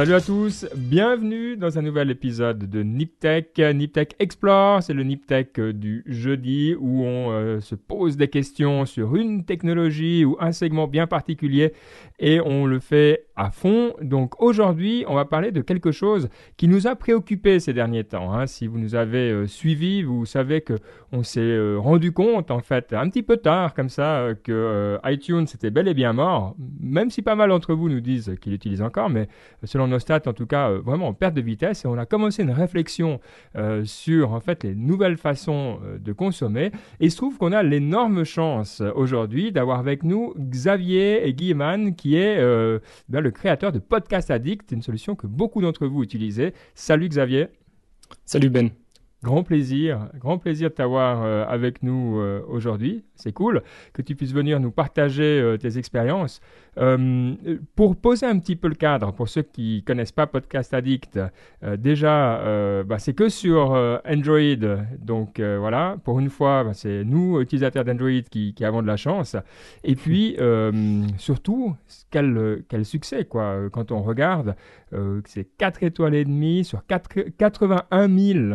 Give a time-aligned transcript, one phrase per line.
[0.00, 3.58] Salut à tous, bienvenue dans un nouvel épisode de NipTech.
[3.58, 9.14] NipTech Explore, c'est le NipTech du jeudi où on euh, se pose des questions sur
[9.14, 11.74] une technologie ou un segment bien particulier
[12.18, 13.94] et on le fait à fond.
[14.02, 18.32] Donc aujourd'hui, on va parler de quelque chose qui nous a préoccupé ces derniers temps.
[18.32, 18.46] Hein.
[18.46, 20.74] Si vous nous avez euh, suivis, vous savez que
[21.12, 25.46] on s'est euh, rendu compte en fait un petit peu tard comme ça que iTunes
[25.54, 28.82] était bel et bien mort, même si pas mal d'entre vous nous disent qu'il utilise
[28.82, 29.28] encore, mais
[29.64, 31.84] selon nos stats, en tout cas, euh, vraiment en perte de vitesse.
[31.84, 33.20] Et on a commencé une réflexion
[33.56, 36.66] euh, sur en fait les nouvelles façons euh, de consommer.
[37.00, 42.16] Et il se trouve qu'on a l'énorme chance aujourd'hui d'avoir avec nous Xavier Guilleman, qui
[42.16, 42.40] est
[43.08, 46.54] ben, le créateur de Podcast Addict, une solution que beaucoup d'entre vous utilisez.
[46.74, 47.48] Salut Xavier.
[48.24, 48.70] Salut Ben.
[49.22, 53.04] Grand plaisir, grand plaisir de t'avoir euh, avec nous euh, aujourd'hui.
[53.16, 56.40] C'est cool que tu puisses venir nous partager euh, tes expériences.
[57.76, 61.20] pour poser un petit peu le cadre, pour ceux qui connaissent pas Podcast Addict,
[61.76, 63.72] déjà, bah, c'est que sur
[64.08, 64.78] Android.
[64.98, 68.96] Donc voilà, pour une fois, bah, c'est nous, utilisateurs d'Android, qui, qui, avons de la
[68.96, 69.36] chance.
[69.84, 70.36] Et puis,
[71.18, 71.76] surtout,
[72.10, 74.54] quel, quel succès, quoi, quand on regarde
[75.26, 78.54] c'est 4 étoiles et demie sur 4, 81 000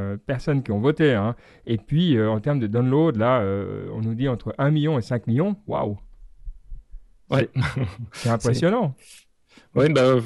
[0.00, 1.14] euh, personnes qui ont voté.
[1.14, 1.36] Hein.
[1.66, 3.42] Et puis, euh, en termes de download, là,
[3.92, 5.56] on nous dit entre 1 million et 5 millions.
[5.66, 5.98] Waouh
[7.30, 7.48] Ouais.
[8.12, 8.94] C'est impressionnant.
[9.74, 10.16] Oui, bah,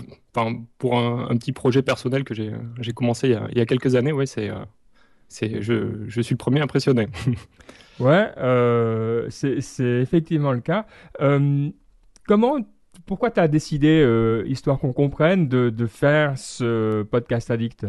[0.78, 4.50] pour un, petit projet personnel que j'ai commencé il y, a, quelques années, ouais, c'est,
[5.28, 7.09] c'est, je, je, suis le premier impressionné.
[8.00, 8.31] ouais,
[9.28, 10.86] c'est effectivement le cas.
[12.27, 12.59] comment
[13.06, 17.86] pourquoi tu as décidé, euh, histoire qu'on comprenne, de, faire ce podcast addict?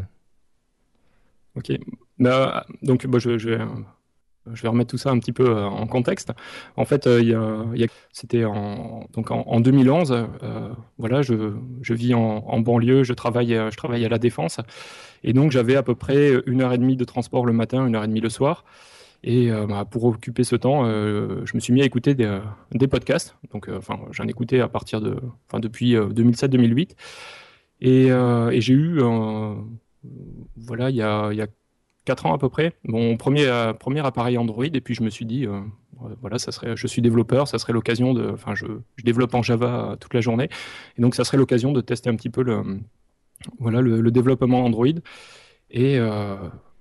[1.56, 1.72] Ok.
[2.20, 6.32] Bah, donc, bah, je, vais, remettre tout ça un petit peu euh, en contexte.
[6.76, 7.66] En fait, euh,
[8.12, 10.28] c'était en, donc en, 2011.
[10.98, 11.34] voilà, je,
[11.94, 14.60] vis en, banlieue, je travaille, à la Défense.
[15.24, 17.96] Et donc, j'avais à peu près une heure et demie de transport le matin, une
[17.96, 18.64] heure et demie le soir.
[19.28, 22.88] Et euh, bah, pour occuper ce temps, euh, je me suis mis à écouter des,
[22.88, 23.36] podcasts.
[23.52, 23.80] Donc, euh,
[24.12, 25.18] j'en ai écouté à partir de,
[25.56, 26.92] depuis 2007-2008.
[27.82, 29.02] Et, et j'ai eu,
[30.58, 31.48] voilà, il y a, il y a
[32.06, 34.66] 4 ans à peu près, mon premier, premier appareil Android.
[34.66, 35.48] Et puis je me suis dit,
[36.22, 39.42] voilà, ça serait, je suis développeur, ça serait l'occasion de, enfin, je, je, développe en
[39.42, 40.50] Java toute la journée.
[40.98, 42.80] Et donc, ça serait l'occasion de tester un petit peu le,
[43.60, 44.88] voilà, le, développement Android.
[45.72, 46.00] Et,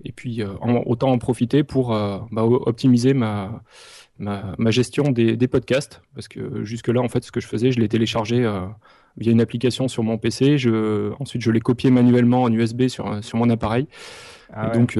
[0.05, 0.55] et puis euh,
[0.87, 3.62] autant en profiter pour euh, bah, optimiser ma,
[4.19, 7.81] ma, gestion des, podcasts parce que jusque là en fait ce que je faisais je
[7.81, 8.67] l'ai téléchargé euh,
[9.17, 13.23] via une application sur mon PC je, ensuite je l'ai copié manuellement en USB sur,
[13.23, 13.87] sur mon appareil
[14.53, 14.99] ah donc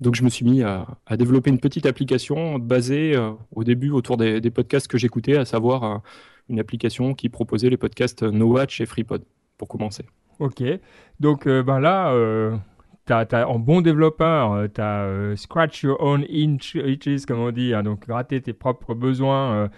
[0.00, 3.14] donc je me suis mis à, développer une petite application basée
[3.54, 6.00] au début autour des, podcasts que j'écoutais, à savoir
[6.48, 9.22] une application qui proposait les podcasts No Watch et FreePod
[9.58, 10.06] pour commencer.
[10.38, 10.62] Ok,
[11.20, 12.14] donc ben là,
[13.46, 17.82] en bon développeur, euh, tu as euh, scratch your own itches, comme on dit, hein,
[17.82, 19.52] donc gratter tes propres besoins.
[19.52, 19.68] Euh,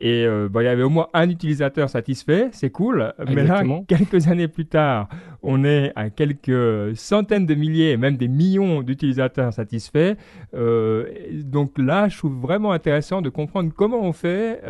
[0.00, 3.12] et bah, il y avait au moins un utilisateur satisfait, c'est cool.
[3.28, 5.08] Mais là, quelques années plus tard,
[5.42, 10.16] on est à quelques centaines de milliers, même des millions d'utilisateurs satisfaits.
[10.52, 14.60] donc là, je trouve vraiment intéressant de comprendre comment on fait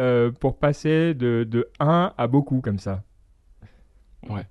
[0.40, 3.02] pour passer de, de 1 à beaucoup comme ça.
[4.28, 4.46] Ouais.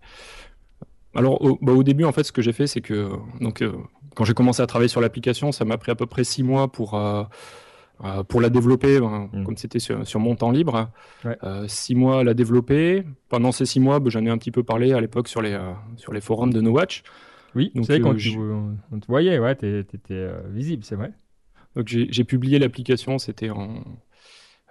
[1.15, 3.09] Alors bah, au, début en fait ce que j'ai fait c'est que
[3.39, 3.71] donc euh,
[4.15, 6.69] quand j'ai commencé à travailler sur l'application ça m'a pris à peu près six mois
[6.69, 7.23] pour euh,
[8.03, 9.43] euh, pour la développer hein, mm.
[9.45, 10.89] comme c'était sur, mon temps libre
[11.67, 13.03] six mois à la développer.
[13.29, 15.57] Pendant ces six mois bah, j'en ai un petit peu parlé à l'époque sur les
[15.95, 17.03] sur les forums de No Watch.
[17.55, 18.15] Oui donc c'est quand
[18.91, 21.11] on te voyait ouais t'étais visible c'est vrai.
[21.75, 23.83] Donc j'ai publié l'application c'était en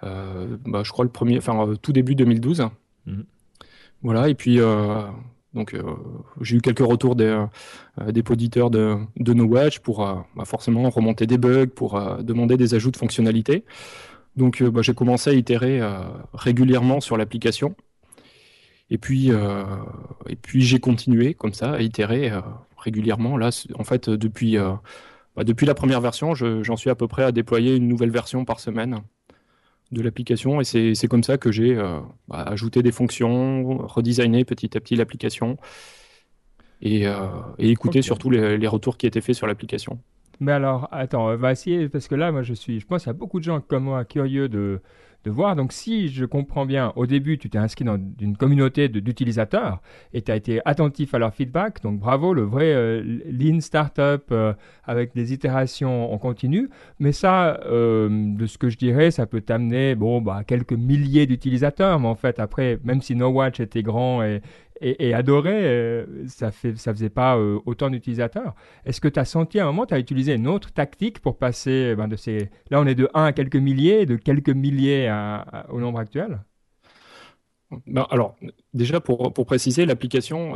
[0.01, 2.67] bah, je crois le premier enfin tout début 2012
[3.07, 3.21] mm.
[4.03, 4.59] voilà et puis
[5.55, 5.81] donc euh,
[6.41, 7.33] j'ai eu quelques retours des,
[7.99, 9.49] euh, de, de No
[9.81, 13.63] pour euh, bah, forcément remonter des bugs, pour demander des ajouts de fonctionnalités.
[14.35, 15.79] Donc bah, j'ai commencé à itérer
[16.33, 17.75] régulièrement sur l'application.
[18.91, 19.31] Et puis,
[20.55, 22.31] j'ai continué comme ça à itérer
[22.77, 23.37] régulièrement.
[23.37, 23.49] Là,
[23.79, 27.87] en fait, bah, depuis la première version, j'en suis à peu près à déployer une
[27.87, 29.01] nouvelle version par semaine
[29.91, 34.75] de l'application et c'est comme ça que j'ai euh, bah, ajouté des fonctions, redesigné petit
[34.75, 35.57] à petit l'application
[36.81, 37.27] et, euh,
[37.59, 39.99] écouté surtout les, les, retours qui étaient faits sur l'application.
[40.39, 43.09] Mais alors, attends, on va essayer parce que là, moi, je suis, je pense qu'il
[43.09, 44.81] y a beaucoup de gens comme moi curieux de,
[45.25, 45.55] de voir.
[45.55, 49.81] Donc, si je comprends bien, au début, tu t'es inscrit dans une communauté d'utilisateurs
[50.13, 51.81] et tu as été attentif à leur feedback.
[51.81, 54.53] Donc, bravo, le vrai euh, lean startup euh,
[54.85, 56.69] avec des itérations en continu.
[56.99, 61.25] Mais ça, euh, de ce que je dirais, ça peut t'amener bon, bah, quelques milliers
[61.25, 61.99] d'utilisateurs.
[61.99, 64.41] Mais en fait, après, même si No Watch était grand et,
[64.81, 68.55] et, adoré, ça fait ça faisait pas autant d'utilisateurs.
[68.85, 71.37] Est-ce que tu as senti à un moment, tu as utilisé une autre tactique pour
[71.37, 72.49] passer ben, de ces...
[72.69, 75.09] Là, on est de 1 à quelques milliers, de quelques milliers
[75.69, 76.41] au nombre actuel?
[77.87, 78.35] Ben, alors,
[78.73, 80.53] déjà pour, pour préciser, l'application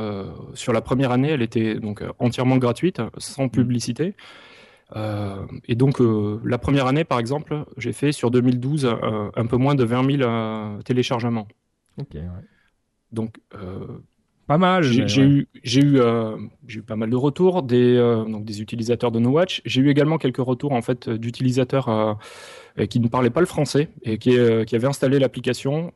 [0.53, 3.51] sur la première année, elle était donc entièrement gratuite, sans mmh.
[3.51, 4.15] publicité.
[4.95, 9.45] Euh, et donc, euh, la première année, par exemple, j'ai fait sur 2012 euh, un
[9.45, 11.47] peu moins de 20 000 téléchargements.
[11.97, 12.23] Ok, ouais.
[13.11, 13.37] Donc,
[14.47, 14.83] pas mal.
[14.83, 15.99] J'ai eu, eu,
[16.67, 19.61] eu, pas mal de retours des, donc des utilisateurs de No Watch.
[19.65, 22.17] J'ai eu également quelques retours en fait d'utilisateurs
[22.89, 25.93] qui ne parlaient pas le français et qui, qui avaient installé l'application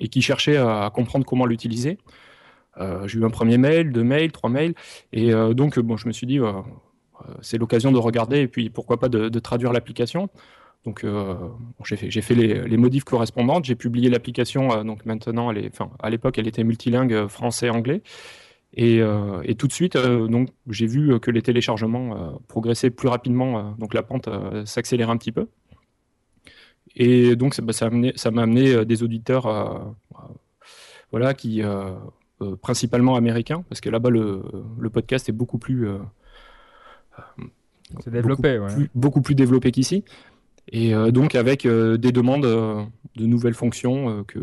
[0.00, 1.98] et qui cherchaient à, comprendre comment l'utiliser.
[2.78, 4.74] j'ai eu un premier mail, deux mails, trois mails,
[5.12, 6.40] et donc bon, je me suis dit
[7.28, 10.28] euh, c'est l'occasion de regarder et puis pourquoi pas de, traduire l'application.
[10.84, 11.34] Donc euh,
[11.84, 16.38] j'ai fait, les, modifs correspondantes, j'ai publié l'application, euh, donc maintenant, elle est, à l'époque
[16.38, 18.02] elle était multilingue français-anglais.
[18.74, 19.02] Et,
[19.58, 24.30] tout de suite, donc j'ai vu que les téléchargements progressaient plus rapidement, donc la pente
[24.64, 25.48] s'accélère un petit peu.
[26.96, 27.72] Et donc ça bah,
[28.30, 29.94] m'a amené, des auditeurs,
[31.10, 31.60] voilà, qui
[32.62, 34.42] principalement américains, parce que là-bas le,
[34.90, 35.86] podcast est beaucoup plus
[38.00, 40.02] c'est développé, beaucoup, plus, beaucoup plus développé qu'ici.
[40.68, 42.82] Et euh, donc avec euh, des demandes euh,
[43.16, 44.38] de nouvelles fonctions que,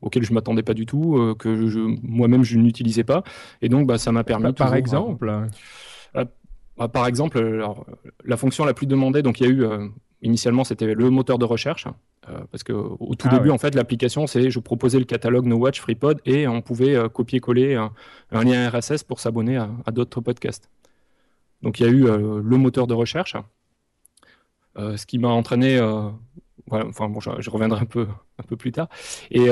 [0.00, 3.22] auxquelles je m'attendais pas du tout, que je, moi-même je n'utilisais pas.
[3.60, 4.52] Et donc bah, ça m'a permis.
[4.52, 5.30] Par, exemple
[6.14, 7.86] bah, Par exemple, alors,
[8.24, 9.64] la fonction la plus demandée, donc il y a eu
[10.22, 11.86] initialement c'était le moteur de recherche.
[12.50, 15.56] parce que au tout ah début, en fait, l'application, c'est je proposais le catalogue No
[15.56, 20.70] Watch FreePod et on pouvait copier-coller un, lien RSS pour s'abonner à d'autres podcasts.
[21.62, 23.40] Donc il y a eu euh, le moteur de recherche, euh,
[24.76, 26.08] ce qui m'a entraîné euh,
[26.70, 28.06] enfin bon, je, reviendrai un peu,
[28.38, 28.88] un peu plus tard.
[29.30, 29.46] Et,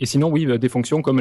[0.00, 1.20] et sinon, oui, des fonctions comme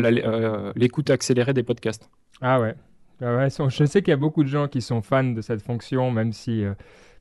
[0.75, 2.10] l'écoute accélérée des podcasts.
[2.42, 2.75] Ah ouais.
[3.22, 5.62] Ah ouais je sais qu'il y a beaucoup de gens qui sont fans de cette
[5.62, 6.63] fonction, même si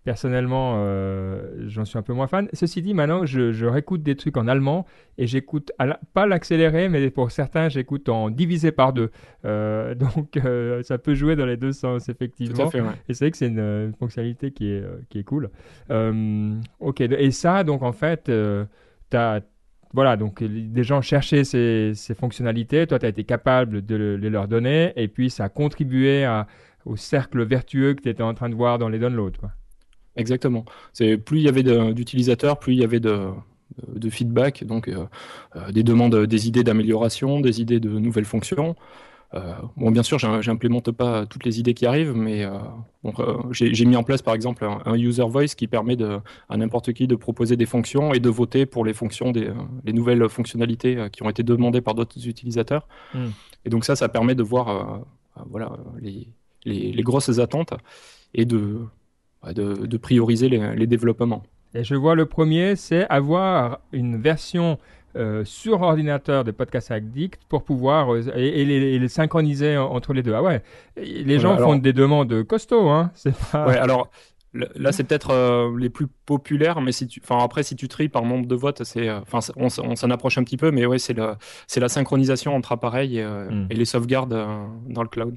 [0.06, 2.48] Personnellement, euh, j'en suis un peu moins fan.
[2.52, 4.86] Ceci dit, maintenant, je, réécoute des trucs en allemand
[5.18, 5.72] et j'écoute
[6.14, 9.10] pas l'accéléré, mais pour certains, j'écoute en divisé par deux.
[9.44, 12.70] Euh, donc, euh, ça peut jouer dans les deux sens, effectivement.
[13.08, 15.50] Et c'est vrai que c'est une, fonctionnalité qui est, qui est cool.
[15.90, 18.30] ok, et ça, donc en fait,
[19.10, 19.40] tu as
[19.92, 24.30] voilà, donc des gens cherchaient ces, ces fonctionnalités, toi tu as été capable de les
[24.30, 26.46] leur donner, et puis ça a contribué à,
[26.84, 29.38] au cercle vertueux que tu étais en train de voir dans les downloads.
[29.40, 29.50] Quoi.
[30.16, 30.64] Exactement.
[30.92, 33.30] C'est plus il y avait d'utilisateurs, plus il y avait de,
[33.88, 35.06] de feedback, donc euh,
[35.56, 38.76] euh, des demandes, des idées d'amélioration, des idées de nouvelles fonctions.
[39.34, 42.46] Euh, bon, bien sûr, j'implémente pas toutes les idées qui arrivent, mais
[43.50, 47.06] j'ai mis en place par exemple un, user voice qui permet de, à n'importe qui
[47.06, 49.50] de proposer des fonctions et de voter pour les fonctions des
[49.84, 52.86] les nouvelles fonctionnalités qui ont été demandées par d'autres utilisateurs.
[53.14, 53.30] Hmm.
[53.64, 55.04] Et donc ça, ça permet de voir
[55.50, 56.28] voilà les,
[56.64, 57.74] les, les grosses attentes
[58.32, 58.78] et de
[59.44, 61.42] de, prioriser les, développements.
[61.74, 64.78] Et je vois le premier, c'est avoir une version
[65.16, 70.34] euh, sur ordinateur de Podcast Addict pour pouvoir euh, et, les, synchroniser entre les deux.
[70.34, 70.62] Ah ouais,
[70.96, 73.10] les gens font des demandes costauds, hein.
[73.54, 74.10] Ouais, alors
[74.52, 78.08] là c'est peut-être euh, les plus populaires, mais si tu, enfin après si tu tries
[78.08, 81.16] par nombre de votes, c'est, enfin on, s'en approche un petit peu, mais ouais c'est
[81.66, 83.68] c'est la synchronisation entre appareils et, hmm.
[83.70, 84.34] et les sauvegardes
[84.88, 85.36] dans le cloud.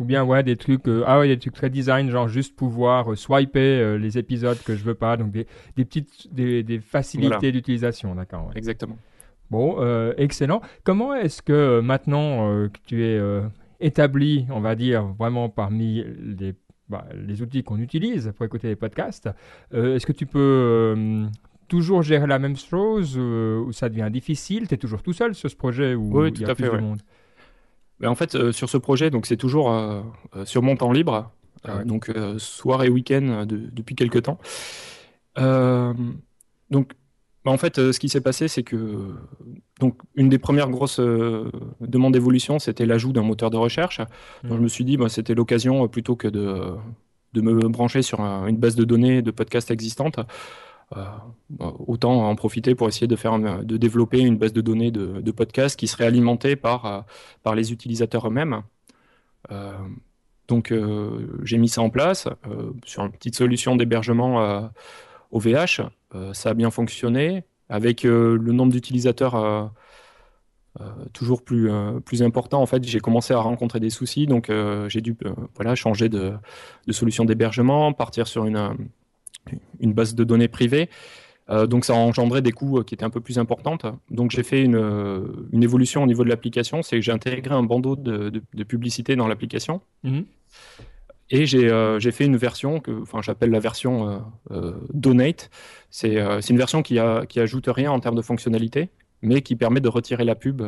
[0.00, 3.12] Ou bien, ouais, des trucs, euh, ah ouais, des trucs très design, genre juste pouvoir
[3.12, 5.18] euh, swiper euh, les épisodes que je veux pas.
[5.18, 8.50] Donc, des, des petites, des, des facilités d'utilisation, d'accord.
[8.54, 8.96] Exactement.
[9.50, 9.82] Bon,
[10.16, 10.62] excellent.
[10.84, 13.20] Comment est-ce que maintenant que tu es
[13.80, 16.04] établi, on va dire, vraiment parmi
[16.38, 16.54] les,
[16.88, 19.28] bah, les outils qu'on utilise pour écouter les podcasts,
[19.74, 21.26] est-ce que tu peux
[21.66, 24.68] toujours gérer la même chose ou ça devient difficile?
[24.68, 26.80] Tu es toujours tout seul sur ce projet ou Oui, tout à fait.
[26.80, 27.00] Monde?
[28.08, 30.00] En fait, euh, sur ce projet, donc c'est toujours euh,
[30.36, 31.30] euh, sur mon temps libre,
[31.64, 34.38] ah donc soir et week-end depuis quelques temps.
[35.36, 36.92] donc,
[37.44, 39.14] bah, en fait, ce qui s'est passé, c'est que
[39.78, 44.00] donc une des premières grosses demandes d'évolution, c'était l'ajout d'un moteur de recherche.
[44.42, 46.74] Donc, je me suis dit, bah, c'était l'occasion plutôt que de,
[47.34, 50.18] de me brancher sur une base de données de podcasts existantes
[51.58, 55.78] autant en profiter pour essayer de, faire, de développer une base de données de, podcasts
[55.78, 57.00] qui serait alimentée par, euh,
[57.42, 58.62] par les utilisateurs eux-mêmes.
[59.50, 59.72] Euh,
[60.48, 60.74] donc
[61.44, 62.28] j'ai mis ça en place
[62.84, 64.68] sur une petite solution d'hébergement
[65.30, 65.82] OVH.
[66.32, 67.44] ça a bien fonctionné.
[67.68, 69.70] Avec le nombre d'utilisateurs
[71.12, 71.70] toujours plus,
[72.04, 74.26] plus important, en fait, j'ai commencé à rencontrer des soucis.
[74.26, 74.50] Donc
[74.88, 75.16] j'ai dû
[75.54, 76.32] voilà, changer de,
[76.88, 78.74] de solution d'hébergement, partir sur une
[79.80, 80.88] une base de données privée.
[81.48, 83.78] donc ça a engendré des coûts qui étaient un peu plus importants.
[84.10, 84.78] Donc j'ai fait une,
[85.52, 89.16] une, évolution au niveau de l'application, c'est que j'ai intégré un bandeau de, de, publicité
[89.16, 89.80] dans l'application.
[90.04, 90.24] Mhm.
[91.32, 94.22] Et j'ai fait une version que enfin, j'appelle la version
[94.92, 95.50] Donate.
[95.90, 96.16] C'est
[96.50, 98.90] une version qui, a, qui ajoute rien en termes de fonctionnalité,
[99.22, 100.62] mais qui permet de retirer la pub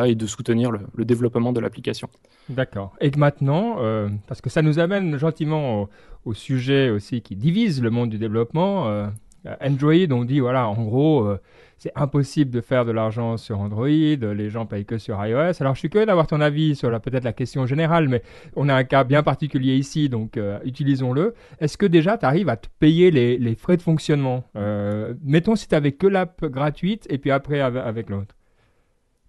[0.00, 2.08] et de soutenir le, développement de l'application.
[2.48, 2.94] D'accord.
[3.00, 5.88] Et maintenant, euh, parce que ça nous amène gentiment
[6.24, 9.06] au, sujet aussi qui divise le monde du développement, euh,
[9.60, 11.40] Android, on dit, voilà, en gros, euh,
[11.78, 15.60] c'est impossible de faire de l'argent sur Android, les gens payent que sur iOS.
[15.60, 18.22] Alors, je suis curieux d'avoir ton avis sur peut-être la question générale, mais
[18.54, 21.34] on a un cas bien particulier ici, donc utilisons-le.
[21.58, 24.44] Est-ce que déjà, tu arrives à te payer les, frais de fonctionnement?
[25.24, 28.36] Mettons si tu n'avais que l'app gratuite et puis après avec l'autre.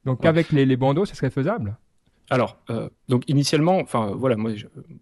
[0.05, 1.77] Donc avec les, les, bandeaux, ça serait faisable?
[2.29, 4.51] Alors, euh, donc initialement, enfin voilà, moi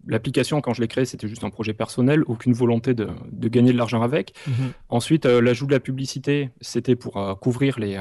[0.06, 3.72] l'application quand je l'ai créée, c'était juste un projet personnel, aucune volonté de, de gagner
[3.72, 4.34] de l'argent avec.
[4.46, 4.72] Mhm.
[4.88, 7.98] Ensuite, euh, l'ajout de la publicité, c'était pour euh, couvrir les,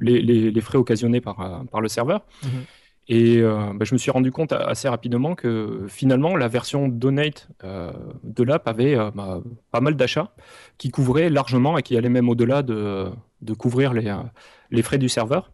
[0.00, 2.24] les, les, frais occasionnés par, par le serveur.
[2.44, 2.50] Mhm.
[3.08, 8.42] Et bah, je me suis rendu compte assez rapidement que finalement la version Donate de
[8.44, 10.32] l'app avait bah, pas mal d'achats
[10.78, 13.10] qui couvraient largement et qui allaient même au-delà de,
[13.40, 14.16] de couvrir les,
[14.70, 15.50] les frais du serveur.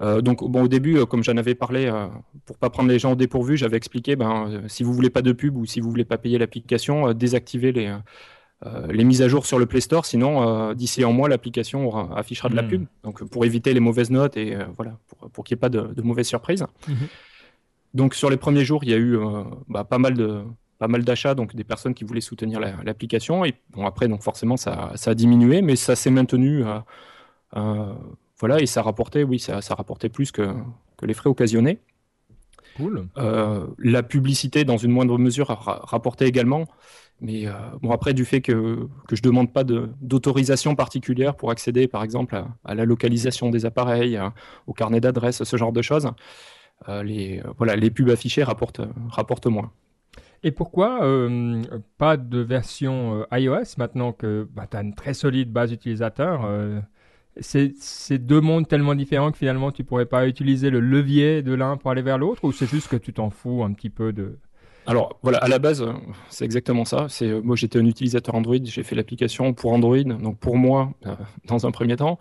[0.00, 2.06] Euh, donc, bon, au début, euh, comme j'en avais parlé, euh,
[2.44, 5.32] pour pas prendre les gens au dépourvu, j'avais expliqué, ben, si vous voulez pas de
[5.32, 7.96] pub ou si vous voulez pas payer l'application, désactivez les,
[8.90, 10.04] les mises à jour sur le Play Store.
[10.04, 12.68] Sinon, d'ici un mois, l'application affichera de la hmm.
[12.68, 12.84] pub.
[13.04, 16.02] Donc, pour éviter les mauvaises notes et voilà, pour, pour qu'il n'y ait pas de,
[16.02, 16.64] mauvaises surprises.
[16.86, 16.94] Hmm.
[17.94, 19.18] Donc, sur les premiers jours, il y a eu
[19.68, 20.42] bah, pas mal de
[20.78, 23.46] pas mal d'achats, donc des personnes qui voulaient soutenir l'application.
[23.46, 26.64] et bon, après, donc forcément, ça, ça a diminué, mais ça s'est maintenu.
[28.38, 30.54] Voilà, et ça rapportait, oui, ça, ça rapportait plus que,
[30.96, 31.80] que les frais occasionnés.
[32.76, 33.08] Cool.
[33.16, 36.66] Euh, la publicité, dans une moindre mesure, rapportait également.
[37.22, 41.50] Mais euh, bon, après, du fait que, que je ne demande pas d'autorisation particulière pour
[41.50, 44.20] accéder, par exemple, à, la localisation des appareils,
[44.66, 46.10] au carnet d'adresses, ce genre de choses,
[46.90, 49.72] euh, les, voilà, les pubs affichées rapportent, rapportent moins.
[50.42, 51.00] Et pourquoi
[51.96, 56.46] pas de version iOS maintenant que bah, tu as une très solide base utilisateur
[57.40, 61.76] c'est deux mondes tellement différents que finalement tu pourrais pas utiliser le levier de l'un
[61.76, 64.38] pour aller vers l'autre ou c'est juste que tu t'en fous un petit peu de
[64.86, 65.84] alors voilà, à la base,
[66.30, 67.06] c'est exactement ça.
[67.08, 70.92] C'est euh, moi j'étais un utilisateur Android, j'ai fait l'application pour Android, donc pour moi
[71.06, 71.14] euh,
[71.46, 72.18] dans un premier temps.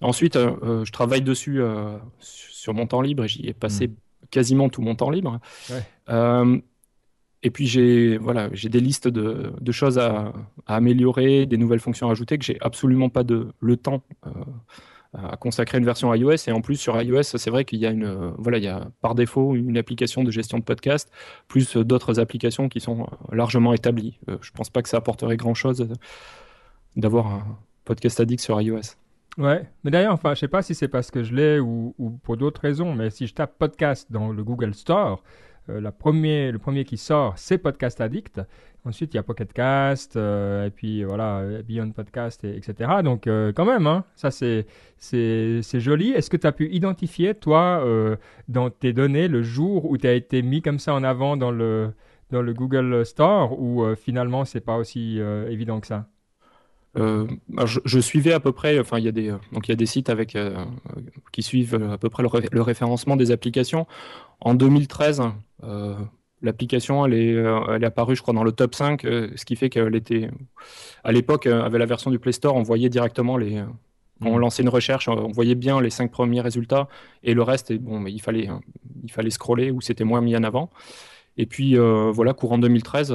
[0.00, 1.60] Ensuite, euh, je travaille dessus
[2.20, 3.94] sur mon temps libre et j'y ai passé hmm.
[4.30, 5.40] quasiment tout mon temps libre.
[5.70, 6.62] Ouais.
[7.46, 10.32] Et puis j'ai voilà, j'ai des listes de, de choses à,
[10.66, 14.30] à, améliorer, des nouvelles fonctions à ajouter que j'ai absolument pas de, le temps euh,
[15.14, 16.48] à consacrer une version iOS.
[16.48, 18.88] Et en plus sur iOS, c'est vrai qu'il y a une voilà, il y a
[19.00, 21.08] par défaut une application de gestion de podcast,
[21.46, 24.18] plus d'autres applications qui sont largement établies.
[24.28, 25.88] Euh, je pense pas que ça apporterait grand chose
[26.96, 28.96] d'avoir un podcast addict sur iOS.
[29.38, 32.10] Ouais, mais d'ailleurs, enfin, je sais pas si c'est parce que je l'ai ou, ou,
[32.10, 35.22] pour d'autres raisons, mais si je tape podcast dans le Google Store,
[35.68, 38.40] euh, premier, le premier qui sort, c'est Podcast Addict.
[38.84, 43.02] Ensuite, il y a Pocket Cast, euh, et puis voilà, Beyond Podcast, etc.
[43.02, 44.66] Donc, euh, quand même, hein, ça c'est
[45.80, 46.10] joli.
[46.10, 47.84] Est-ce que tu as pu identifier, toi,
[48.48, 51.50] dans tes données, le jour où tu as été mis comme ça en avant dans
[51.50, 51.92] le,
[52.30, 55.18] dans le Google Store, ou finalement, c'est pas aussi
[55.48, 56.06] évident que ça?
[56.96, 59.86] Je, suivais à peu près, enfin il y a des donc il y a des
[59.86, 60.36] sites avec
[61.32, 63.86] qui suivent à peu près le, référencement des applications.
[64.40, 65.22] En 2013,
[65.64, 65.94] euh,
[66.42, 69.44] l'application, elle est, euh, elle est apparue, je crois, dans le top 5, euh, ce
[69.44, 70.30] qui fait qu'elle était,
[71.04, 73.62] à l'époque, avec la version du Play Store, on voyait directement les,
[74.20, 74.40] on mm.
[74.40, 76.88] lançait une recherche, on voyait bien les cinq premiers résultats
[77.22, 78.48] et le reste, bon, mais il fallait,
[79.02, 80.70] il fallait scroller ou c'était moins mis en avant.
[81.38, 83.14] Et puis voilà, courant 2013,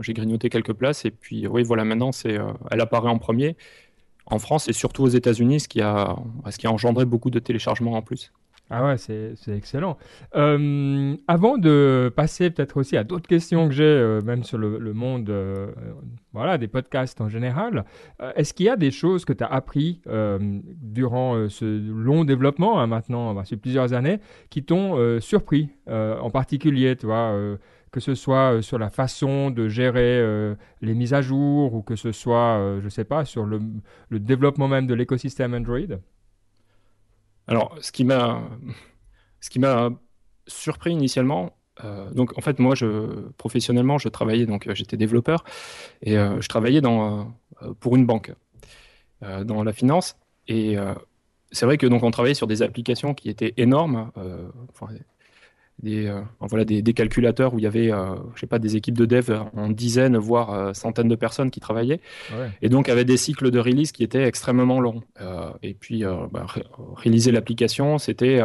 [0.00, 2.38] j'ai grignoté quelques places et puis oui, voilà, maintenant c'est,
[2.70, 3.56] elle apparaît en premier
[4.30, 6.16] en France et surtout aux États-Unis, ce qui a,
[6.50, 8.32] ce qui a engendré beaucoup de téléchargements en plus.
[8.70, 9.96] Ah ouais, c'est excellent.
[10.36, 14.92] Euh, avant de passer peut-être aussi à d'autres questions que j'ai, euh, même sur le,
[14.92, 15.68] monde euh,
[16.34, 17.86] voilà, des podcasts en général,
[18.36, 20.02] est-ce qu'il y a des choses que tu as appris
[20.82, 24.20] durant ce long développement, hein, maintenant, bah, plusieurs années,
[24.50, 27.06] qui t'ont surpris, en particulier, tu
[27.90, 30.22] que ce soit sur la façon de gérer
[30.82, 33.60] les mises à jour ou que ce soit, je ne sais pas, sur le
[34.18, 35.98] développement même de l'écosystème Android?
[37.48, 38.42] Alors, ce qui m'a,
[39.40, 39.90] ce qui m'a
[40.46, 45.44] surpris initialement, euh, donc en fait moi, je, professionnellement, je travaillais donc j'étais développeur
[46.02, 48.32] et euh, je travaillais dans euh, pour une banque
[49.20, 50.14] dans la finance
[50.46, 50.76] et
[51.50, 54.12] c'est vrai que donc on travaillait sur des applications qui étaient énormes.
[55.82, 57.90] Des, voilà, des, calculateurs où il y avait,
[58.34, 62.00] je sais pas, des équipes de dev en dizaines, voire centaines de personnes qui travaillaient.
[62.62, 65.02] Et donc, avait des cycles de release qui étaient extrêmement longs.
[65.62, 66.46] et puis, bah,
[66.96, 68.40] réaliser l'application, c'était,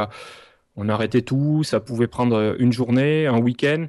[0.75, 3.87] on arrêtait tout, ça pouvait prendre une journée, un week-end.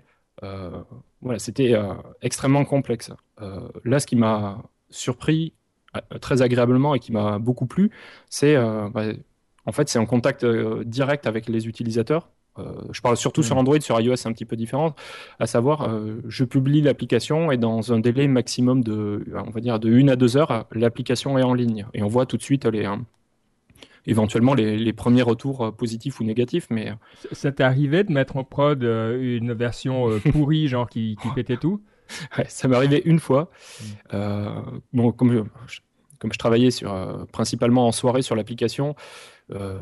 [1.20, 1.74] voilà, c'était
[2.22, 3.10] extrêmement complexe.
[3.84, 5.52] là, ce qui m'a surpris
[6.20, 7.90] très agréablement et qui m'a beaucoup plu,
[8.30, 9.04] c'est bah,
[9.66, 12.30] en fait c'est en contact direct avec les utilisateurs.
[12.58, 13.58] Euh, je parle surtout sur mm.
[13.58, 14.94] Android, sur iOS c'est un petit peu différent,
[15.40, 19.80] à savoir euh, je publie l'application et dans un délai maximum de, on va dire
[19.80, 22.64] de 1 à 2 heures, l'application est en ligne et on voit tout de suite
[22.66, 23.04] les, hein,
[24.06, 26.68] éventuellement les, premiers retours euh, positifs ou négatifs.
[26.70, 26.92] Mais
[27.32, 31.82] ça t'est arrivé de mettre en prod une version pourrie, genre qui, qui pétait tout?
[32.48, 33.50] Ça m'est arrivé une fois.
[34.12, 34.16] Mm.
[34.92, 35.80] bon, comme je,
[36.18, 36.94] comme je travaillais sur,
[37.32, 38.94] principalement en soirée sur l'application,
[39.52, 39.78] euh,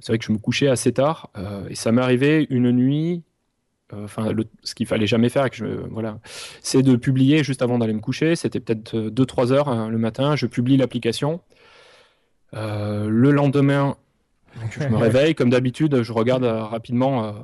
[0.00, 3.22] c'est vrai que je me couchais assez tard euh, et ça m'est arrivé une nuit.
[3.94, 4.30] Euh, enfin,
[4.62, 6.18] ce qu'il fallait jamais faire, que voilà,
[6.60, 8.36] c'est de publier juste avant d'aller me coucher.
[8.36, 10.36] C'était peut-être 2-3 heures hein, le matin.
[10.36, 11.40] Je publie l'application.
[12.52, 13.96] le lendemain,
[14.70, 17.34] je me réveille, comme d'habitude, je regarde rapidement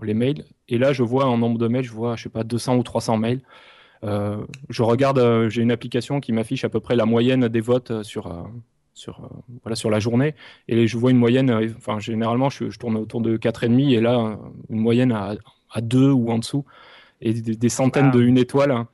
[0.00, 0.44] les mails.
[0.68, 2.84] Et là, je vois un nombre de mails, je vois, je sais pas, 200 ou
[2.84, 3.40] 300 mails.
[4.04, 8.28] je regarde, j'ai une application qui m'affiche à peu près la moyenne des votes sur,
[8.94, 10.34] sur, euh, voilà, sur la journée.
[10.68, 14.38] Et je vois une moyenne, euh, enfin, généralement, je, tourne autour de 4,5 et là,
[14.70, 15.34] une moyenne à,
[15.70, 16.64] à 2 ou en dessous.
[17.20, 18.84] Et des, centaines de une étoile.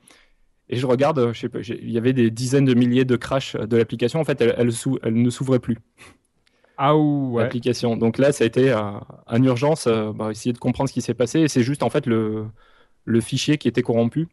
[0.69, 3.55] Et je regarde, je sais pas, il y avait des dizaines de milliers de crashs
[3.55, 4.19] de l'application.
[4.19, 5.77] En fait, elle, elle, ne s'ouvrait plus.
[6.77, 7.41] Ah ouais.
[7.41, 7.97] L'application.
[7.97, 11.15] Donc là, ça a été en urgence, euh, bah, essayer de comprendre ce qui s'est
[11.15, 11.39] passé.
[11.39, 12.45] Et c'est juste en fait le,
[13.05, 14.27] le fichier qui était corrompu.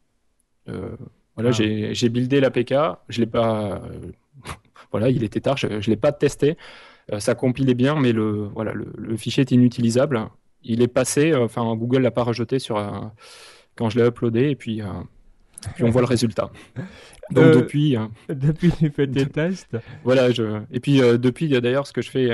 [0.66, 1.52] voilà, ah.
[1.52, 2.74] j'ai buildé l'APK,
[3.08, 3.80] je l'ai pas,
[4.96, 6.56] voilà, il était tard, je ne l'ai pas testé.
[7.12, 10.26] Euh, ça compilait bien, mais le, voilà, le, fichier est inutilisable.
[10.64, 12.90] Il est passé, euh, enfin Google l'a pas rejeté sur, euh,
[13.76, 14.80] quand je l'ai uploadé, et puis,
[15.74, 16.50] puis on voit le résultat.
[17.30, 17.96] Donc depuis.
[18.30, 19.76] depuis, tu fais des tests?
[20.02, 22.30] Voilà, je, et puis depuis, d'ailleurs, ce que je fais,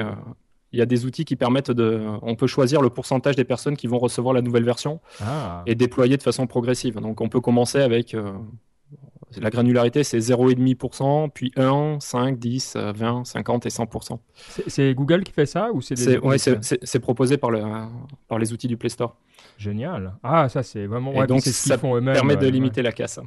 [0.72, 2.00] il y a des outils qui permettent de.
[2.22, 5.64] On peut choisir le pourcentage des personnes qui vont recevoir la nouvelle version ah.
[5.66, 7.00] et déployer de façon progressive.
[7.00, 8.14] Donc on peut commencer avec
[9.40, 14.18] la granularité, c'est 0,5%, puis 1, 5, 10, 20, 50 et 100%.
[14.66, 17.62] C'est Google qui fait ça ou c'est C'est proposé par, le,
[18.28, 19.16] par les outils du Play Store.
[19.58, 20.14] Génial.
[20.22, 21.12] Ah, ça c'est vraiment...
[21.14, 23.20] Ouais, donc ça permet de limiter la casse.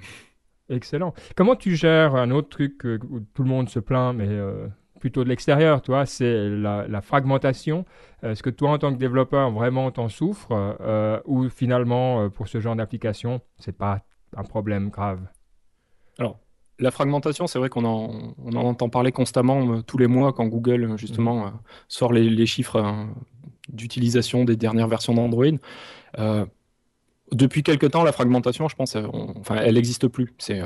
[0.70, 1.14] Excellent.
[1.36, 4.68] Comment tu gères un autre truc où tout le monde se plaint, mais euh,
[5.00, 7.86] plutôt de l'extérieur, toi, c'est la, fragmentation.
[8.24, 12.48] Est-ce que toi, en tant que développeur, vraiment t'en souffres euh, ou finalement, euh, pour
[12.48, 14.02] ce genre d'application, c'est pas
[14.36, 15.20] un problème grave?
[16.80, 20.84] La fragmentation, c'est vrai qu'on en, entend parler constamment euh, tous les mois quand Google,
[20.84, 21.50] euh, justement, euh,
[21.88, 23.08] sort les, chiffres
[23.70, 25.46] d'utilisation des dernières versions d'Android.
[27.32, 28.96] depuis quelque temps, la fragmentation, je pense,
[29.40, 30.34] enfin, elle n'existe plus.
[30.38, 30.62] C'est,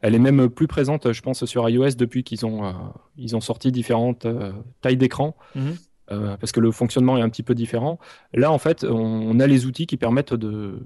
[0.00, 2.72] elle est même plus présente, je pense, sur iOS depuis qu'ils ont,
[3.16, 4.26] ils ont sorti différentes
[4.80, 5.36] tailles d'écran.
[5.56, 5.76] Mhm.
[6.38, 7.98] parce que le fonctionnement est un petit peu différent.
[8.32, 10.78] Là, en fait, on a les outils qui permettent de,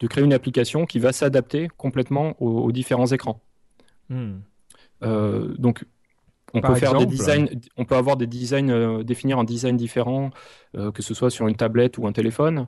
[0.00, 3.40] de créer une application qui va s'adapter complètement aux, différents écrans.
[4.08, 4.40] Hmm.
[5.02, 5.84] Euh, donc,
[6.54, 10.30] on peut faire des designs, on peut avoir des designs, euh, définir un design différent,
[10.76, 12.66] euh, que ce soit sur une tablette ou un téléphone,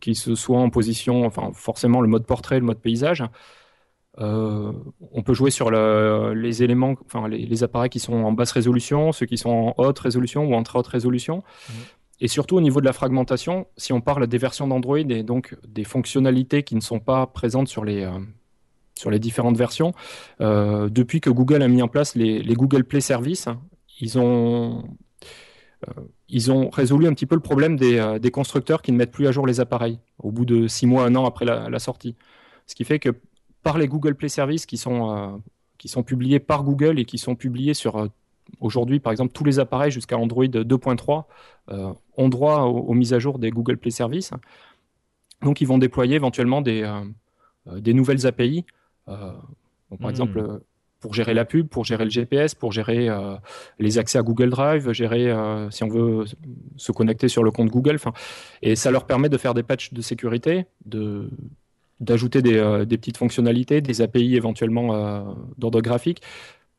[0.00, 3.24] qui se soit en position, enfin forcément le mode portrait, le mode paysage.
[4.18, 9.26] on peut jouer sur les éléments, enfin les, appareils qui sont en basse résolution, ceux
[9.26, 11.42] qui sont en haute résolution ou en très haute résolution.
[11.68, 11.72] Hmm.
[12.22, 15.56] Et surtout au niveau de la fragmentation, si on parle des versions d'Android et donc
[15.66, 18.06] des fonctionnalités qui ne sont pas présentes sur les,
[19.00, 19.92] sur les différentes versions,
[20.40, 23.48] euh, depuis que Google a mis en place les, Google Play Services,
[24.00, 24.84] ils ont,
[25.88, 29.12] euh, ils ont résolu un petit peu le problème des, des, constructeurs qui ne mettent
[29.12, 32.14] plus à jour les appareils au bout de six mois, un an après la, sortie.
[32.66, 33.10] Ce qui fait que
[33.62, 35.42] par les Google Play Services qui sont,
[35.78, 38.08] qui sont publiés par Google et qui sont publiés sur
[38.58, 41.24] Aujourd'hui, par exemple, tous les appareils jusqu'à Android 2.3
[41.70, 44.32] euh, ont droit aux, mises à jour des Google Play Services.
[45.42, 47.00] Donc, ils vont déployer éventuellement des, euh,
[47.68, 48.64] euh, des nouvelles API.
[49.10, 50.10] Par hmm.
[50.10, 50.60] exemple,
[51.00, 53.08] pour gérer la pub, pour gérer le GPS, pour gérer
[53.78, 55.34] les accès à Google Drive, gérer
[55.70, 56.24] si on veut
[56.76, 57.98] se connecter sur le compte Google.
[58.60, 61.30] Et ça leur permet de faire des patchs de sécurité, de
[62.00, 66.22] d'ajouter des, des, petites fonctionnalités, des API éventuellement d'ordre graphique,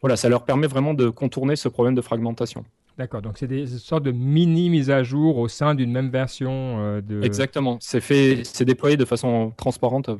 [0.02, 2.66] voilà, ça leur permet vraiment de contourner ce problème de fragmentation.
[2.98, 6.52] D'accord, donc c'est des sortes de mini mises à jour au sein d'une même version
[6.80, 7.24] euh, de.
[7.24, 10.18] Exactement, c'est fait, c'est déployé de façon transparente euh,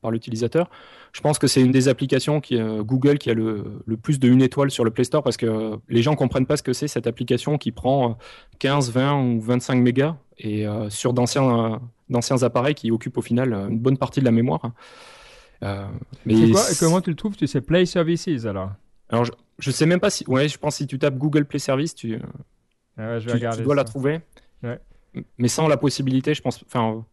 [0.00, 0.70] par l'utilisateur.
[1.12, 4.18] Je pense que c'est une des applications qui euh, Google qui a le, le, plus
[4.18, 6.72] de une étoile sur le Play Store parce que les gens comprennent pas ce que
[6.72, 8.16] c'est cette application qui prend
[8.58, 13.78] 15, 20 ou 25 mégas et sur d'anciens d'anciens appareils qui occupent au final une
[13.78, 14.72] bonne partie de la mémoire.
[15.62, 18.70] mais quoi, comment tu le trouves Tu sais Play Services alors?
[19.10, 19.26] Alors,
[19.58, 20.24] je, sais même pas si.
[20.28, 22.18] Ouais, je pense que si tu tapes Google Play Service, tu,
[22.96, 24.20] ah je vais tu, dois la trouver.
[25.38, 26.62] Mais sans la possibilité, je pense.
[26.66, 27.04] Enfin,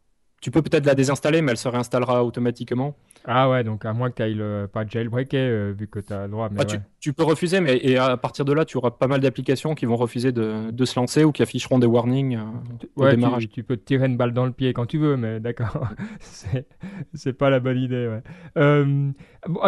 [0.41, 2.95] tu peux peut-être la désinstaller, mais elle se réinstallera automatiquement.
[3.25, 6.11] Ah ouais, donc à moins que tu ailles le, pas jailbreaker, euh, vu que tu
[6.11, 6.49] as le droit.
[6.51, 9.21] Mais ah, tu, peux refuser, mais et à partir de là, tu auras pas mal
[9.21, 13.07] d'applications qui vont refuser de, de, se lancer ou qui afficheront des warnings euh, au
[13.07, 13.43] démarrage.
[13.43, 15.87] Tu, tu, peux te tirer une balle dans le pied quand tu veux, mais d'accord,
[17.13, 18.07] c'est pas la bonne idée.
[18.07, 18.23] Ouais.
[18.57, 19.11] Euh,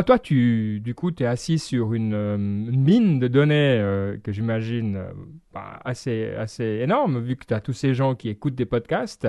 [0.08, 5.00] toi, tu, du coup, tu es assis sur une, euh, mine de données que j'imagine
[5.54, 9.28] bah, assez, assez énorme, vu que tu as tous ces gens qui écoutent des podcasts.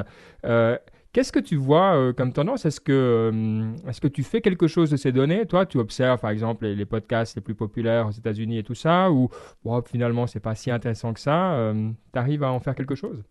[1.15, 2.67] Qu'est-ce que tu vois euh, comme tendance?
[2.67, 5.47] Est-ce que, euh, est que tu fais quelque chose de ces données?
[5.47, 9.13] Toi, tu observes par exemple les, podcasts les plus populaires aux États-Unis et tout ça,
[9.13, 9.29] ou
[9.65, 12.97] bon, finalement, c'est pas si intéressant que ça euh, Tu arrives à en faire quelque
[12.97, 13.23] chose?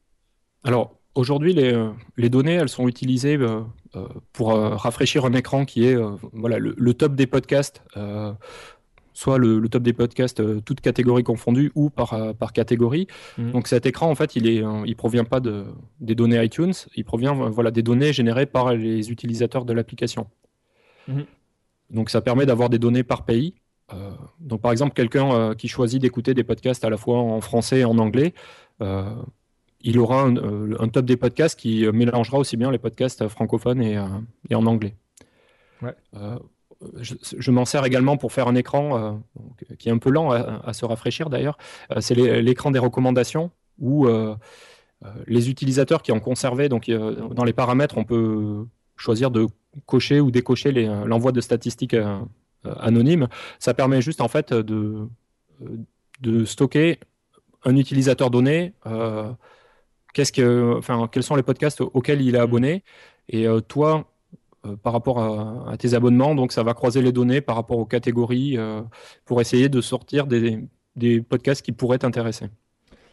[0.64, 3.38] Alors, aujourd'hui, les, données, elles sont utilisées
[4.32, 5.98] pour rafraîchir un écran qui est
[6.32, 7.84] voilà, le, top des podcasts
[9.14, 13.08] soit le, top des podcasts, euh, toutes catégories confondues, ou par, euh, par catégorie.
[13.38, 13.52] Mhm.
[13.52, 15.66] Donc cet écran, en fait, il est, euh, il provient pas de,
[16.00, 20.28] des données iTunes, il provient voilà, des données générées par les utilisateurs de l'application.
[21.08, 21.26] Mhm.
[21.92, 23.54] Donc ça permet d'avoir des données par pays.
[24.40, 27.86] donc par exemple, quelqu'un qui choisit d'écouter des podcasts à la fois en français et
[27.86, 28.34] en anglais,
[29.82, 34.04] il aura un, top des podcasts qui mélangera aussi bien les podcasts francophones et,
[34.50, 34.96] et en anglais.
[35.84, 35.94] Ouais
[37.02, 39.12] je, m'en sers également pour faire un écran euh,
[39.78, 41.58] qui est un peu lent à, se rafraîchir d'ailleurs.
[41.92, 44.36] Euh, c'est l'écran des recommandations où euh,
[45.28, 48.66] les utilisateurs qui ont conservé, donc dans les paramètres, on peut
[48.96, 49.48] choisir de
[49.86, 51.96] cocher ou décocher l'envoi de statistiques
[52.64, 53.28] anonymes.
[53.60, 55.10] Ça permet juste en fait de,
[56.46, 57.00] stocker
[57.66, 58.74] un utilisateur donné.
[58.86, 59.38] enfin,
[61.12, 62.84] quels sont les podcasts auxquels il est abonné
[63.28, 64.13] et toi
[64.82, 66.36] par rapport à, tes abonnements.
[66.36, 68.82] Donc, ça va croiser les données par rapport aux catégories euh,
[69.26, 70.60] pour essayer de sortir des,
[70.96, 72.48] des podcasts qui pourraient t'intéresser.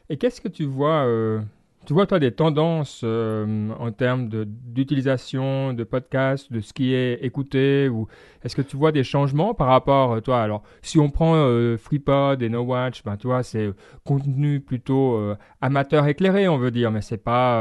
[0.09, 1.41] Et qu'est-ce que tu vois euh,
[1.91, 7.15] tu vois, toi, des tendances euh, en termes d'utilisation de, podcasts, de ce qui est
[7.25, 8.07] écouté ou
[8.45, 11.77] Est-ce que tu vois des changements par rapport, euh, toi Alors, si on prend euh,
[11.77, 13.73] FreePod et NoWatch, ben, toi, c'est
[14.05, 15.21] contenu plutôt
[15.61, 17.59] amateur éclairé, on veut dire, mais c'est pas,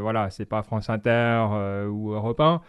[0.00, 1.46] voilà, c'est pas France Inter
[1.90, 2.60] ou Europe 1.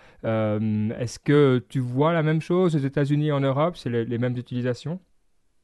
[1.00, 3.76] Est-ce que tu vois la même chose aux États-Unis et en Europe?
[3.76, 5.02] C'est les mêmes utilisations?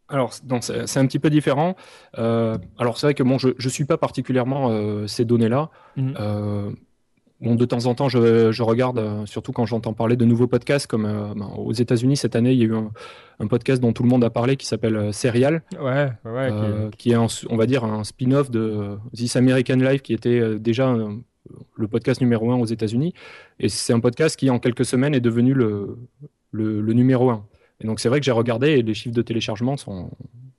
[0.10, 1.76] Alors, c'est un petit peu différent.
[2.18, 5.70] Euh, alors, c'est vrai que bon, je ne suis pas particulièrement euh, ces données-là.
[5.98, 6.14] Mhm.
[6.20, 6.72] Euh,
[7.42, 10.88] bon, de temps en temps, je, je regarde, surtout quand j'entends parler de nouveaux podcasts,
[10.88, 14.10] comme ben, aux États-Unis cette année, il y a eu un, podcast dont tout le
[14.10, 16.50] monde a parlé qui s'appelle Serial, ouais, ouais,
[16.98, 20.96] qui, est, on va dire, un spin-off de This American Life, qui était déjà
[21.76, 23.14] le podcast numéro un aux États-Unis.
[23.60, 25.98] Et c'est un podcast qui, en quelques semaines, est devenu le,
[26.52, 27.46] le, le numéro un.
[27.82, 30.12] Et donc c'est vrai que j'ai regardé et les chiffres de téléchargement sont,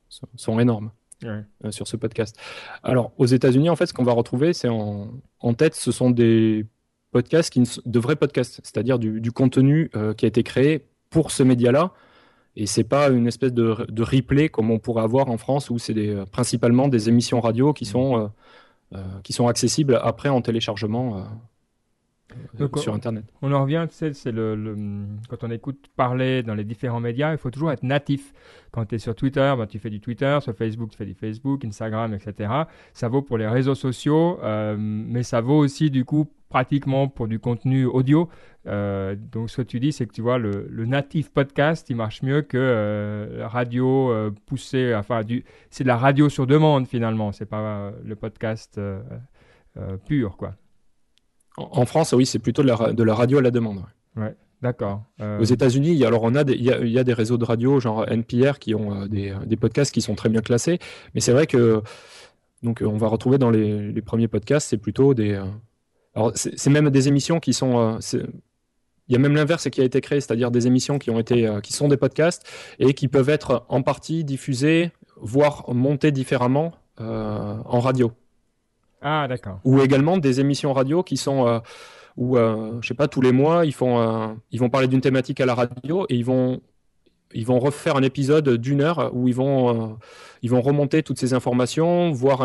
[0.08, 0.90] sont, énormes
[1.24, 2.36] euh, sur ce podcast.
[2.82, 6.10] Alors aux États-Unis, en fait, ce qu'on va retrouver, c'est en, en, tête, ce sont
[6.10, 6.66] des
[7.12, 11.42] podcasts, qui de vrais podcasts, c'est-à-dire du, contenu euh, qui a été créé pour ce
[11.42, 11.92] média-là.
[12.56, 15.78] Et c'est pas une espèce de, de, replay comme on pourrait avoir en France où
[15.78, 18.30] c'est euh, principalement des émissions radio qui sont,
[19.22, 21.24] qui sont accessibles après en téléchargement
[22.76, 23.24] sur Internet.
[23.42, 24.76] On en revient, tu sais, c'est le,
[25.28, 28.32] quand on écoute parler dans les différents médias, il faut toujours être natif.
[28.70, 31.14] Quand tu es sur Twitter, ben, tu fais du Twitter, sur Facebook, tu fais du
[31.14, 32.52] Facebook, Instagram, etc.
[32.92, 37.28] Ça vaut pour les réseaux sociaux, euh, mais ça vaut aussi du coup pratiquement pour
[37.28, 38.28] du contenu audio.
[38.66, 41.96] Euh, donc ce que tu dis, c'est que tu vois, le, le natif podcast, il
[41.96, 44.12] marche mieux que euh, la radio
[44.46, 48.80] poussée, enfin, du, c'est de la radio sur demande finalement, c'est pas le podcast
[50.06, 50.54] pur, quoi.
[51.56, 53.82] En France, oui, c'est plutôt de la, radio à la demande.
[54.16, 55.02] Ouais, d'accord.
[55.20, 58.58] Euh, Aux États-Unis, alors on a il y, a des réseaux de radio genre NPR
[58.58, 60.78] qui ont euh, des, podcasts qui sont très bien classés,
[61.14, 61.82] mais c'est vrai que
[62.62, 65.44] donc on va retrouver dans les, premiers podcasts, c'est plutôt des euh,
[66.14, 67.98] alors c'est même des émissions qui sont
[69.08, 71.48] il y a même l'inverse qui a été créé, c'est-à-dire des émissions qui ont été
[71.62, 72.46] qui sont des podcasts
[72.78, 78.12] et qui peuvent être en partie diffusées, voire montées différemment en radio.
[79.02, 79.60] Ah, d'accord.
[79.64, 81.58] Ou également des émissions radio qui sont euh,
[82.16, 85.00] où, euh, je sais pas, tous les mois, ils, font, euh, ils vont parler d'une
[85.00, 86.60] thématique à la radio et ils vont,
[87.32, 89.98] ils vont refaire un épisode d'une heure où ils vont,
[90.42, 92.40] ils vont remonter toutes ces informations, voire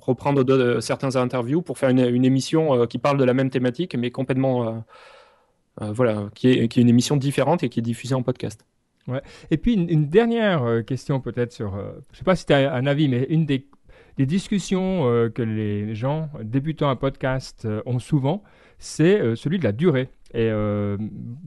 [0.00, 4.10] reprendre de, certains interviews pour faire une, émission qui parle de la même thématique, mais
[4.10, 4.84] complètement,
[5.80, 8.66] voilà, qui est, qui est une émission différente et qui est diffusée en podcast.
[9.06, 9.22] Ouais.
[9.52, 12.86] Et puis une, dernière question peut-être sur, je ne sais pas si tu as un
[12.86, 13.68] avis, mais une des,
[14.16, 15.02] des discussions
[15.34, 18.42] que les gens débutant un podcast ont souvent,
[18.78, 20.08] c'est celui de la durée.
[20.34, 20.98] Et euh,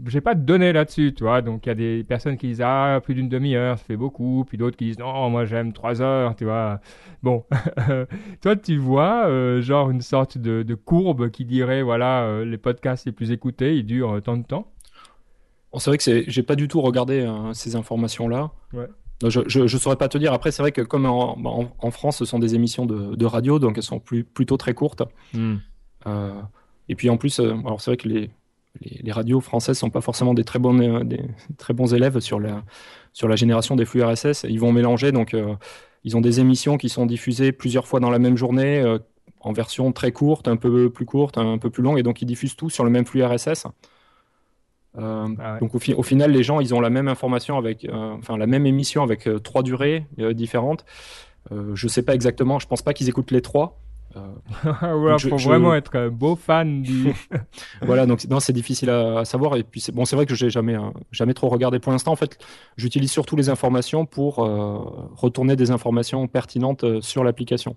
[0.08, 1.42] j'ai pas de données là-dessus, tu vois.
[1.42, 4.46] Donc il y a des personnes qui disent ah plus d'une demi-heure, ça fait beaucoup,
[4.48, 6.80] puis d'autres qui disent non, moi j'aime trois heures, tu vois.
[7.22, 7.44] Bon,
[8.42, 13.06] toi tu vois euh, genre une sorte de, courbe qui dirait voilà euh, les podcasts
[13.06, 14.72] les plus écoutés, ils durent euh, tant de temps?
[15.72, 18.52] Bon, c'est vrai que j'ai pas du tout regardé hein, ces informations-là.
[18.74, 18.88] Ouais.
[19.28, 20.32] Je, je, saurais pas te dire.
[20.32, 23.26] Après, c'est vrai que comme en, bah, en, France, ce sont des émissions de, de,
[23.26, 25.04] radio, donc elles sont plus, plutôt très courtes.
[25.34, 25.58] Hmm.
[26.88, 28.32] et puis en plus, alors c'est vrai que les,
[28.82, 31.22] les, radios françaises sont pas forcément des très bons, euh, des
[31.58, 32.64] très bons élèves sur la,
[33.14, 34.46] sur la génération des flux RSS.
[34.48, 35.56] Ils vont mélanger, donc euh,
[36.04, 39.00] ils ont des émissions qui sont diffusées plusieurs fois dans la même journée, euh,
[39.42, 42.26] en version très courte, un peu plus courte, un peu plus longue, et donc ils
[42.26, 43.68] diffusent tout sur le même flux RSS.
[44.98, 48.48] Ah donc au, au, final, les gens, ils ont la même information avec, enfin la
[48.48, 50.84] même émission avec trois durées différentes.
[51.52, 53.80] je sais pas exactement, je pense pas qu'ils écoutent les trois.
[54.16, 57.14] Euh, il faut vraiment être un beau fan du.
[57.82, 59.56] voilà, donc non, c'est difficile à, savoir.
[59.56, 62.12] Et puis, bon, c'est vrai que j'ai jamais, euh, jamais trop regardé pour l'instant.
[62.12, 62.38] En fait,
[62.78, 64.80] j'utilise surtout les informations pour euh,
[65.16, 67.76] retourner des informations pertinentes sur l'application.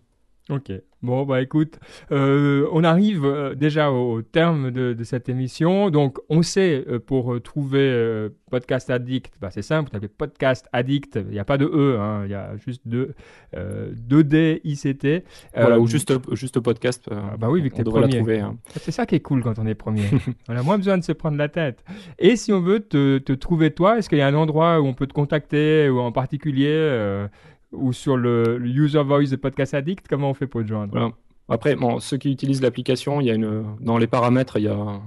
[0.50, 0.72] Ok.
[1.02, 1.80] Bon, bah écoute,
[2.12, 5.90] euh, on arrive euh, déjà au, terme de, cette émission.
[5.90, 11.16] Donc, on sait euh, pour trouver Podcast Addict, bah, c'est simple, vous tapez Podcast Addict,
[11.16, 13.14] il n'y a pas de E, hein, il y a juste deux,
[13.54, 15.24] 2D ICT.
[15.56, 17.08] Voilà, ou juste, juste podcast.
[17.10, 18.18] Ah, bah oui, vu que tu es premier.
[18.18, 18.56] Trouver, hein.
[18.76, 20.04] C'est ça qui est cool quand on est premier.
[20.48, 21.84] on a moins besoin de se prendre la tête.
[22.18, 24.86] Et si on veut te, te trouver toi, est-ce qu'il y a un endroit où
[24.86, 27.26] on peut te contacter ou en particulier
[27.72, 31.12] ou sur le, user voice de Podcast Addict Comment on fait pour te joindre?
[31.48, 34.68] Après, bon, ceux qui utilisent l'application, il y a une, dans les paramètres, il y
[34.68, 35.00] a,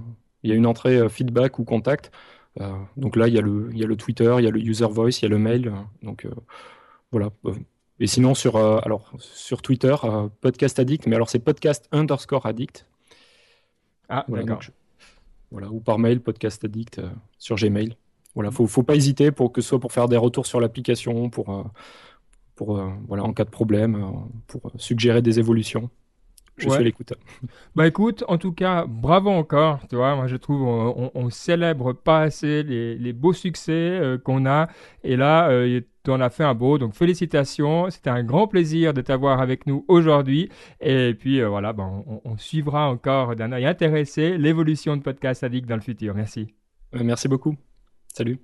[0.43, 2.11] il y a une entrée euh, feedback ou contact.
[2.61, 4.51] Euh, donc là, il y, a le, il y a le Twitter, il y a
[4.51, 5.73] le user voice, il y a le mail.
[6.03, 6.31] Donc euh,
[7.11, 7.29] voilà.
[7.99, 9.95] Et sinon, sur, alors, sur Twitter,
[10.41, 12.85] Podcast Addict, mais alors c'est podcast underscore addict.
[14.09, 14.59] Ah, d'accord.
[15.49, 17.01] Voilà, ou par mail, Podcast Addict
[17.37, 17.95] sur Gmail.
[18.33, 21.29] Voilà, faut, faut pas hésiter pour que ce soit pour faire des retours sur l'application,
[21.29, 21.71] pour
[22.55, 24.07] pour, euh, voilà, en cas de problème, euh,
[24.47, 25.89] pour suggérer des évolutions.
[26.57, 27.11] Je suis à l'écoute.
[27.75, 29.85] Bah écoute, en tout cas, bravo encore.
[29.89, 34.17] Tu vois, moi je trouve on, on, célèbre pas assez les, les beaux succès euh,
[34.17, 34.69] qu'on a.
[35.03, 35.49] Et là,
[36.05, 36.77] tu en as fait un beau.
[36.77, 37.89] Donc félicitations.
[37.89, 40.49] C'était un grand plaisir de t'avoir avec nous aujourd'hui.
[40.79, 45.67] Et puis voilà, bah, on, on, suivra encore d'un œil intéressé l'évolution de Podcast Addict
[45.67, 46.15] dans le futur.
[46.15, 46.53] Merci.
[46.93, 47.57] merci beaucoup.
[48.13, 48.39] Salut.